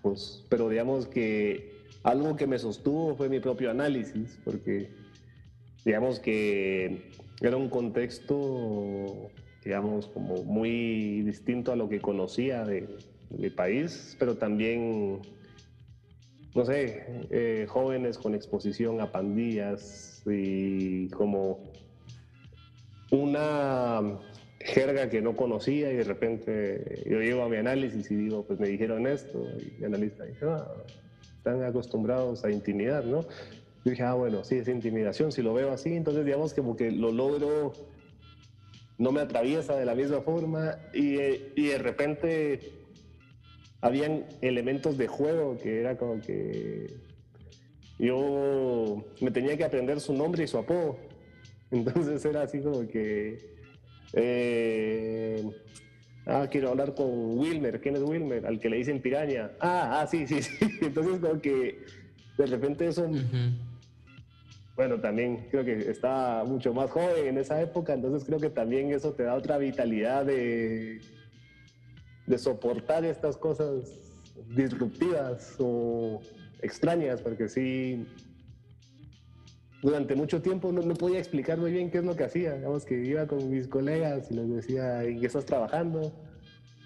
[0.00, 1.72] pues, pero digamos que
[2.04, 4.90] algo que me sostuvo fue mi propio análisis, porque
[5.84, 7.10] digamos que
[7.40, 9.28] era un contexto,
[9.64, 12.88] digamos, como muy distinto a lo que conocía de,
[13.30, 15.20] mi país, pero también,
[16.54, 21.72] no sé, eh, jóvenes con exposición a pandillas y como
[23.10, 24.20] una
[24.64, 28.58] jerga que no conocía y de repente yo llego a mi análisis y digo, pues
[28.58, 30.66] me dijeron esto y mi analista dice, ah,
[31.36, 33.22] están acostumbrados a intimidar, ¿no?
[33.84, 36.90] Yo dije, ah, bueno, sí, es intimidación, si lo veo así, entonces digamos como que
[36.90, 37.72] lo logro,
[38.98, 41.16] no me atraviesa de la misma forma y,
[41.56, 42.60] y de repente
[43.80, 46.94] habían elementos de juego que era como que
[47.98, 50.96] yo me tenía que aprender su nombre y su apodo.
[51.70, 53.52] Entonces era así como que...
[54.12, 55.44] Eh,
[56.26, 57.80] ah, quiero hablar con Wilmer.
[57.80, 58.46] ¿Quién es Wilmer?
[58.46, 59.52] Al que le dicen piraña.
[59.60, 60.56] Ah, ah, sí, sí, sí.
[60.80, 61.84] Entonces como que
[62.38, 63.08] de repente eso...
[64.74, 68.90] Bueno, también creo que estaba mucho más joven en esa época, entonces creo que también
[68.90, 70.98] eso te da otra vitalidad de,
[72.26, 74.00] de soportar estas cosas
[74.48, 76.22] disruptivas o
[76.62, 78.06] extrañas, porque sí,
[79.82, 82.54] durante mucho tiempo no, podía explicar muy bien qué es lo que hacía.
[82.54, 86.12] Digamos que iba con mis colegas y les decía, ¿en qué estás trabajando?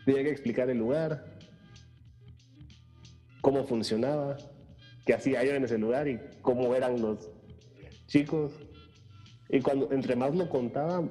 [0.07, 1.37] Tenía que explicar el lugar,
[3.43, 4.37] cómo funcionaba,
[5.05, 7.31] qué hacía yo en ese lugar y cómo eran los
[8.07, 8.53] chicos.
[9.51, 11.07] Y cuando entre más lo contaba,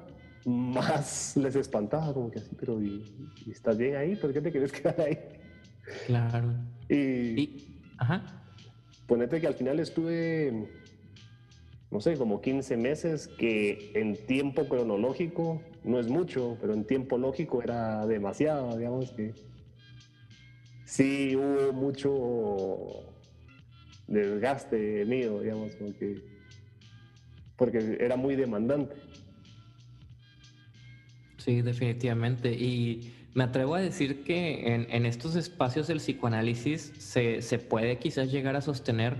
[0.45, 3.03] más les espantaba, como que así, pero ¿y,
[3.51, 4.15] estás bien ahí?
[4.15, 5.17] ¿Por qué te quieres quedar ahí?
[6.07, 6.53] Claro.
[6.89, 8.41] Y, ajá.
[9.07, 10.67] Ponete que al final estuve,
[11.95, 17.17] no sé, como 15 meses, que en tiempo cronológico no es mucho, pero en tiempo
[17.17, 19.34] lógico era demasiado, digamos que
[20.84, 23.13] sí hubo mucho
[24.08, 26.21] desgaste mío, digamos, porque,
[27.55, 28.93] porque era muy demandante.
[31.38, 32.51] Sí, definitivamente.
[32.51, 38.58] Y me atrevo a decir que en, estos espacios del psicoanálisis se, puede quizás llegar
[38.58, 39.15] a sostener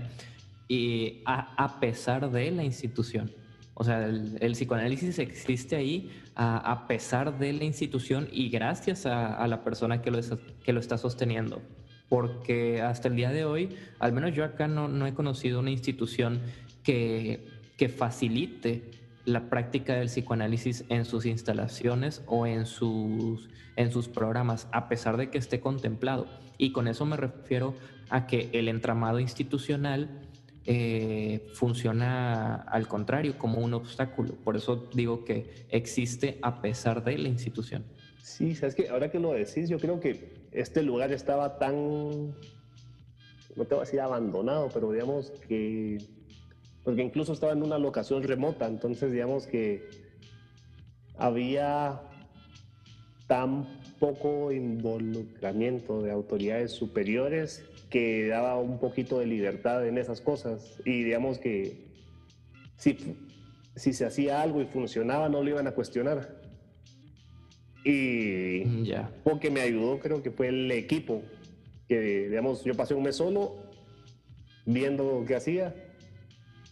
[0.68, 3.32] y a, pesar de la institución.
[3.74, 9.62] O sea, el, psicoanálisis existe ahí a, pesar de la institución y gracias a, la
[9.62, 10.20] persona que lo,
[10.64, 11.62] que lo está sosteniendo.
[12.08, 15.70] Porque hasta el día de hoy, al menos yo acá no, no he conocido una
[15.70, 16.40] institución
[16.82, 18.90] que, que facilite
[19.24, 25.16] la práctica del psicoanálisis en sus instalaciones o en sus, en sus programas, a pesar
[25.16, 26.26] de que esté contemplado.
[26.58, 27.74] Y con eso me refiero
[28.08, 30.25] a que el entramado institucional
[30.66, 34.34] eh, funciona al contrario, como un obstáculo.
[34.34, 37.84] Por eso digo que existe a pesar de la institución.
[38.22, 41.74] Sí, sabes que ahora que lo decís, yo creo que este lugar estaba tan,
[43.54, 45.98] no te voy a decir abandonado, pero digamos que
[46.86, 49.88] porque incluso estaba en una locación remota, entonces digamos que
[51.16, 52.00] había
[53.26, 53.66] tan
[53.98, 57.64] poco involucramiento de autoridades superiores
[57.96, 61.86] que daba un poquito de libertad en esas cosas y digamos que
[62.76, 62.94] si,
[63.74, 66.42] si se hacía algo y funcionaba no lo iban a cuestionar.
[67.86, 69.10] Y mm, ya.
[69.24, 71.22] porque me ayudó creo que fue el equipo,
[71.88, 73.62] que digamos yo pasé un mes solo
[74.66, 75.74] viendo qué hacía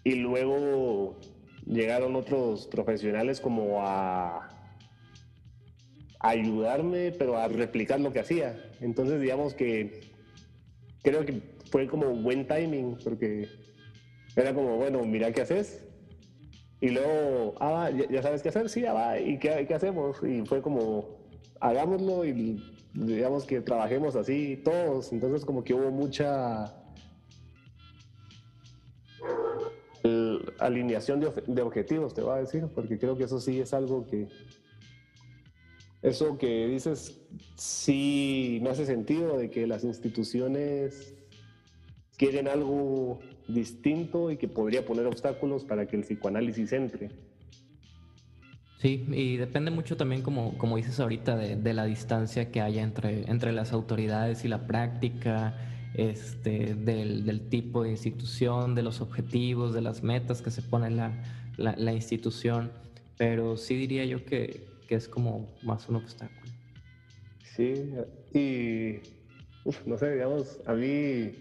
[0.05, 1.19] y luego
[1.65, 4.51] llegaron otros profesionales como a
[6.21, 8.63] ayudarme, pero a replicar lo que hacía.
[8.83, 10.14] Entonces, digamos que
[11.05, 11.41] creo que
[11.71, 13.49] fue como buen timing, porque
[14.35, 15.85] era como, bueno, mira qué haces.
[16.81, 20.21] Y luego, ah, ya, sabes qué hacer, sí, ya va, ¿y qué, qué hacemos?
[20.25, 21.19] Y fue como,
[21.61, 22.61] hagámoslo y
[22.93, 25.13] digamos que trabajemos así todos.
[25.13, 26.75] Entonces, como que hubo mucha
[30.59, 34.29] alineación de, objetivos, te voy a decir, porque creo que eso sí es algo que,
[36.05, 37.19] eso que dices,
[37.57, 41.15] sí me hace sentido de que las instituciones
[42.19, 47.11] quieren algo distinto y que podría poner obstáculos para que el psicoanálisis entre.
[48.81, 53.23] Sí, y depende mucho también, como, como dices ahorita, de, la distancia que haya entre,
[53.31, 55.57] entre las autoridades y la práctica
[55.95, 61.15] este, del, tipo de institución, de los objetivos, de las metas que se pone la,
[61.57, 62.73] la, institución,
[63.17, 66.53] pero sí diría yo que, que, es como más un obstáculo.
[67.57, 67.93] Sí,
[68.33, 69.01] y
[69.87, 71.33] no sé, digamos, a mí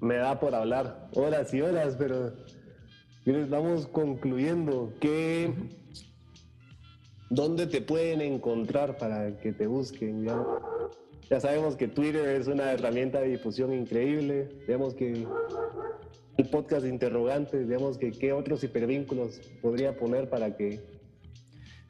[0.00, 2.32] me da por hablar horas y horas, pero
[3.48, 4.92] vamos concluyendo.
[5.00, 5.52] ¿Qué,
[7.30, 10.24] ¿Dónde te pueden encontrar para que te busquen?
[11.30, 14.48] Ya, sabemos que Twitter es una herramienta de difusión increíble.
[14.66, 15.26] Digamos que
[16.36, 20.91] el podcast de interrogantes, digamos que qué otros hipervínculos podría poner para que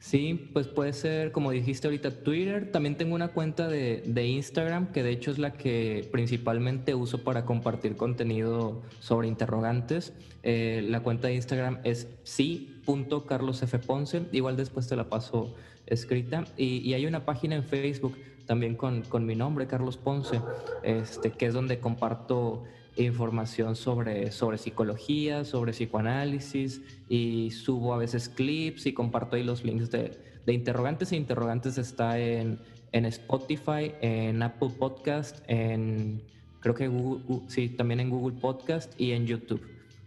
[0.03, 2.73] Sí, pues puede ser, como dijiste ahorita, Twitter.
[2.73, 7.45] También tengo una cuenta de, Instagram, que de hecho es la que principalmente uso para
[7.45, 10.11] compartir contenido sobre interrogantes.
[10.43, 14.23] Eh, la cuenta de Instagram es sí.carlosfponce.
[14.33, 16.43] Igual después te la paso escrita.
[16.57, 20.41] Y, hay una página en Facebook también con, con mi nombre, Carlos Ponce,
[20.83, 22.65] este, que es donde comparto
[22.95, 29.63] información sobre, sobre psicología, sobre psicoanálisis y subo a veces clips y comparto ahí los
[29.63, 32.59] links de, de interrogantes e interrogantes está en,
[32.91, 36.21] en, Spotify, en Apple Podcast, en
[36.59, 39.61] creo que Google, sí, también en Google Podcast y en YouTube.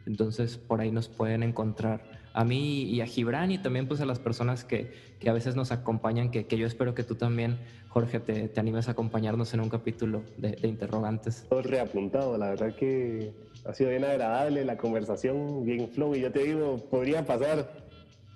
[0.07, 4.07] Entonces por ahí nos pueden encontrar a mí y a Gibran y también pues a
[4.07, 7.59] las personas que, que a veces nos acompañan, que, que, yo espero que tú también,
[7.97, 11.47] Jorge, te, te animes a acompañarnos en un capítulo de, de interrogantes.
[11.49, 13.32] Todo reapuntado, la verdad que
[13.64, 17.88] ha sido bien agradable la conversación, bien flow y yo te digo, podría pasar.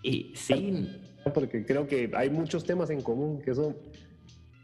[0.02, 0.88] Y sí.
[1.34, 3.74] Porque creo que hay muchos temas en común, que eso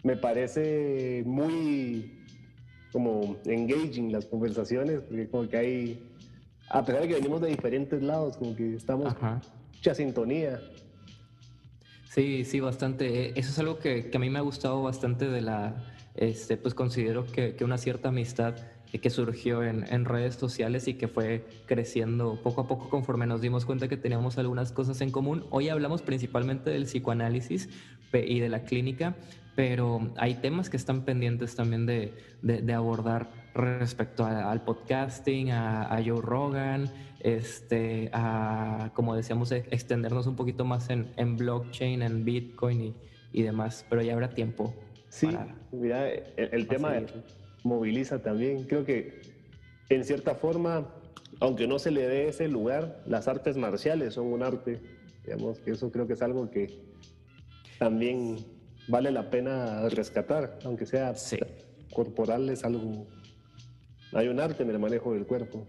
[0.02, 2.24] me parece muy
[2.90, 6.12] como engaging las conversaciones, porque como que hay
[6.70, 9.40] a pesar de que venimos de diferentes lados, como que estamos en
[9.74, 10.58] mucha sintonía.
[12.16, 13.38] Sí, sí, bastante.
[13.38, 17.26] Eso es algo que, a mí me ha gustado bastante de la, este, pues considero
[17.26, 18.54] que, una cierta amistad
[19.02, 23.66] que surgió en, redes sociales y que fue creciendo poco a poco conforme nos dimos
[23.66, 25.44] cuenta que teníamos algunas cosas en común.
[25.50, 27.68] Hoy hablamos principalmente del psicoanálisis
[28.14, 29.14] y de la clínica,
[29.54, 36.22] pero hay temas que están pendientes también de, de, abordar respecto al podcasting, a, Joe
[36.22, 36.90] Rogan,
[37.26, 42.94] este, a, como decíamos, e, extendernos un poquito más en, en blockchain, en Bitcoin y,
[43.32, 44.72] y, demás, pero ya habrá tiempo.
[45.08, 45.28] Sí,
[45.72, 46.94] mira, el, tema
[47.64, 48.62] moviliza también.
[48.64, 49.22] Creo que
[49.88, 50.86] en cierta forma,
[51.40, 54.80] aunque no se le dé ese lugar, las artes marciales son un arte.
[55.24, 56.80] Digamos que eso creo que es algo que
[57.80, 58.36] también
[58.86, 61.12] vale la pena rescatar, aunque sea
[61.92, 63.08] corporal, es algo...
[64.12, 65.66] Hay un arte en el manejo del cuerpo,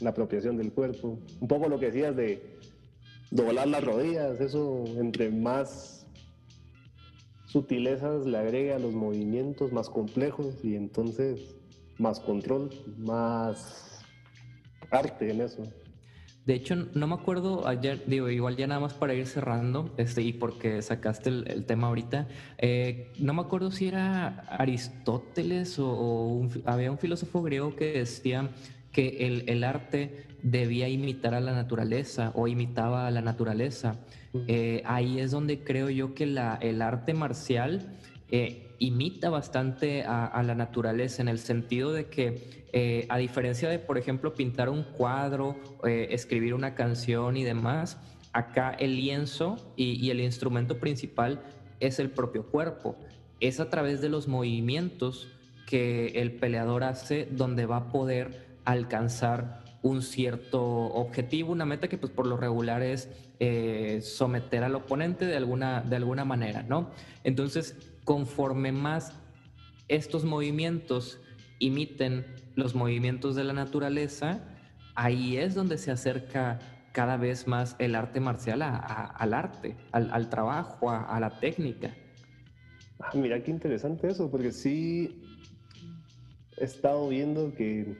[0.00, 1.18] la apropiación del cuerpo.
[1.40, 2.58] Un poco lo que decías de
[3.30, 6.06] doblar las rodillas, eso entre más
[7.46, 11.56] sutilezas le agrega a los movimientos más complejos y entonces
[11.98, 14.04] más control, más
[14.90, 15.62] arte en eso.
[16.48, 20.22] De hecho, no me acuerdo, ayer, digo, igual ya nada más para ir cerrando, este,
[20.22, 22.26] y porque sacaste el, tema ahorita,
[22.56, 28.48] eh, no me acuerdo si era Aristóteles o, había un filósofo griego que decía
[28.98, 33.94] que el, el, arte debía imitar a la naturaleza o imitaba a la naturaleza.
[34.48, 37.94] Eh, ahí es donde creo yo que la, el arte marcial
[38.32, 43.78] eh, imita bastante a, la naturaleza en el sentido de que, eh, a diferencia de,
[43.78, 47.98] por ejemplo, pintar un cuadro, escribir una canción y demás,
[48.32, 51.40] acá el lienzo y, el instrumento principal
[51.78, 52.96] es el propio cuerpo.
[53.38, 55.28] Es a través de los movimientos
[55.68, 61.96] que el peleador hace donde va a poder alcanzar un cierto objetivo, una meta que
[61.96, 63.08] pues por lo regular es
[64.02, 66.90] someter al oponente de alguna, de alguna manera, ¿no?
[67.24, 69.14] Entonces, conforme más
[69.86, 71.20] estos movimientos
[71.60, 74.40] imiten los movimientos de la naturaleza,
[74.94, 76.58] ahí es donde se acerca
[76.92, 81.94] cada vez más el arte marcial al arte, al, trabajo, a, la técnica.
[82.98, 85.22] Ah, mira qué interesante eso, porque sí
[86.56, 87.96] he estado viendo que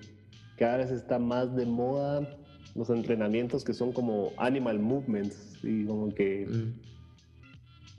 [0.59, 2.29] cada vez está más de moda
[2.75, 6.89] los entrenamientos que son como animal movements y como que mm.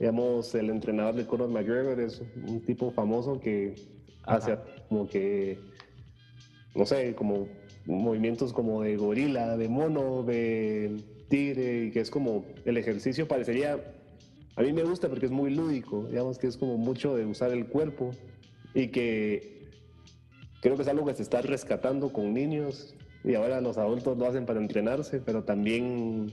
[0.00, 3.74] Digamos, el entrenador de Conor McGregor es un tipo famoso que
[4.22, 4.56] hace
[4.88, 5.58] como que,
[6.74, 7.46] no sé, como
[7.84, 10.96] movimientos como de gorila, de mono, de
[11.28, 13.78] tigre, y que es como el ejercicio parecería,
[14.56, 17.52] a mí me gusta porque es muy lúdico, digamos que es como mucho de usar
[17.52, 18.12] el cuerpo
[18.72, 19.59] y que
[20.60, 22.94] creo que es algo que se está rescatando con niños
[23.24, 26.32] y ahora los adultos lo hacen para entrenarse, pero también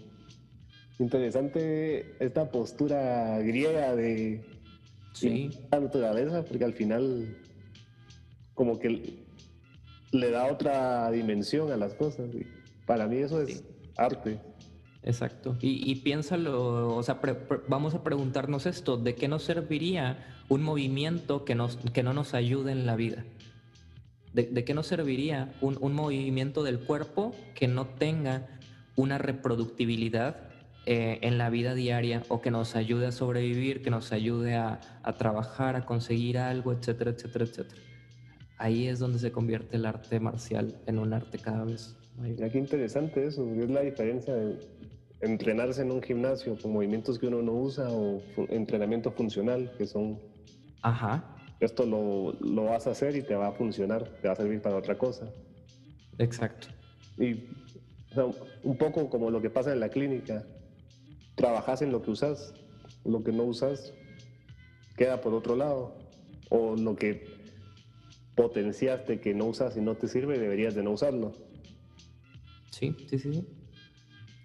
[1.00, 4.44] Interesante esta postura griega de
[5.70, 7.38] la naturaleza, porque al final
[8.56, 9.26] como que
[10.12, 12.30] le da otra dimensión a las cosas.
[12.88, 13.64] para mí eso es
[13.96, 14.40] arte.
[15.04, 15.56] Exacto.
[15.62, 17.22] Y, piénsalo, o sea,
[17.70, 22.34] vamos a preguntarnos esto, ¿de qué nos serviría un movimiento que, nos, que no nos
[22.34, 23.24] ayude en la vida?
[24.38, 28.48] ¿De, qué nos serviría un, un, movimiento del cuerpo que no tenga
[28.96, 30.38] una reproductibilidad
[30.86, 34.80] eh, en la vida diaria o que nos ayude a sobrevivir, que nos ayude a,
[35.02, 37.82] a trabajar, a conseguir algo, etcétera, etcétera, etcétera?
[38.60, 42.60] Ahí es donde se convierte el arte marcial en un arte cada vez Mira qué
[42.60, 44.60] interesante eso, es la diferencia de
[45.22, 50.20] entrenarse en un gimnasio con movimientos que uno no usa o entrenamiento funcional, que son...
[50.84, 51.37] Ajá.
[51.60, 54.62] Esto lo, lo, vas a hacer y te va a funcionar, te va a servir
[54.62, 55.32] para otra cosa.
[56.20, 56.68] Exacto.
[57.18, 57.50] Y
[58.64, 60.46] un poco como lo que pasa en la clínica.
[61.36, 62.54] Trabajas en lo que usas,
[63.06, 63.94] lo que no usas
[64.96, 65.98] queda por otro lado.
[66.50, 67.26] O lo que
[68.36, 71.34] potenciaste que no usas y no te sirve, deberías de no usarlo.
[72.72, 73.48] Sí, sí, sí.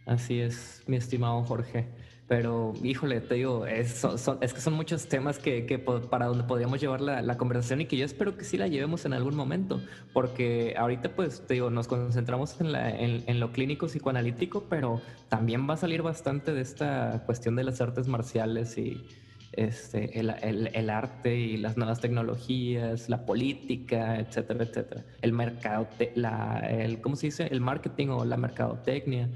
[0.06, 1.88] Así es, mi estimado Jorge.
[2.32, 4.02] Pero, híjole, te digo, es,
[4.40, 7.84] es que son muchos temas que, que, para donde podríamos llevar la, la, conversación y
[7.84, 9.82] que yo espero que sí la llevemos en algún momento,
[10.14, 15.68] porque ahorita, pues, te digo, nos concentramos en, la, en, lo clínico psicoanalítico, pero también
[15.68, 19.06] va a salir bastante de esta cuestión de las artes marciales y
[19.52, 25.04] este, el, el, el arte y las nuevas tecnologías, la política, etcétera, etcétera.
[25.20, 27.48] El mercado, la, el, ¿cómo se dice?
[27.48, 29.28] El marketing o la mercadotecnia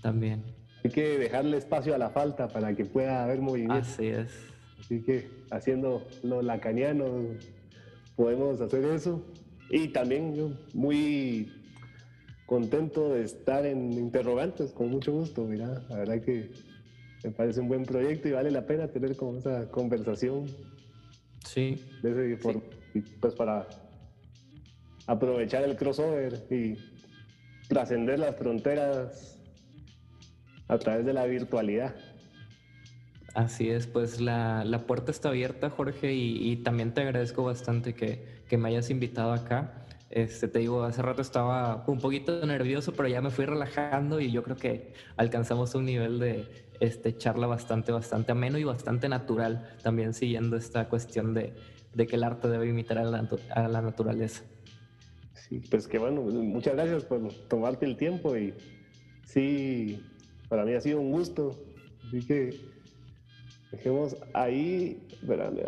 [0.00, 0.58] también.
[0.82, 3.74] Hay que dejarle espacio a la falta para que pueda haber movimiento.
[3.74, 4.30] Así es.
[4.78, 7.04] Así que haciendo lo lacaniano
[8.16, 9.24] podemos hacer eso.
[9.70, 11.52] Y también yo muy
[12.46, 16.50] contento de estar en Interrogantes, con mucho gusto, mira, la verdad que
[17.22, 20.46] me parece un buen proyecto y vale la pena tener como esa conversación.
[21.46, 21.80] Sí.
[22.02, 22.50] De ese,
[23.20, 23.68] pues para
[25.06, 26.76] aprovechar el crossover y
[27.68, 29.39] trascender las fronteras
[30.70, 31.94] a través de la virtualidad.
[33.34, 38.42] Así es, pues la, la puerta está abierta, Jorge, y, también te agradezco bastante que,
[38.48, 39.84] que, me hayas invitado acá.
[40.10, 44.32] Este, te digo, hace rato estaba un poquito nervioso, pero ya me fui relajando y
[44.32, 46.46] yo creo que alcanzamos un nivel de
[46.80, 51.54] este, charla bastante, bastante ameno y bastante natural, también siguiendo esta cuestión de,
[51.94, 54.42] de que el arte debe imitar a la, a la naturaleza.
[55.34, 58.54] Sí, pues que bueno, muchas gracias por tomarte el tiempo y
[59.24, 60.02] sí,
[60.50, 61.56] para mí ha sido un gusto.
[62.06, 62.60] Así que
[63.72, 65.00] dejemos ahí.
[65.12, 65.60] Espérame,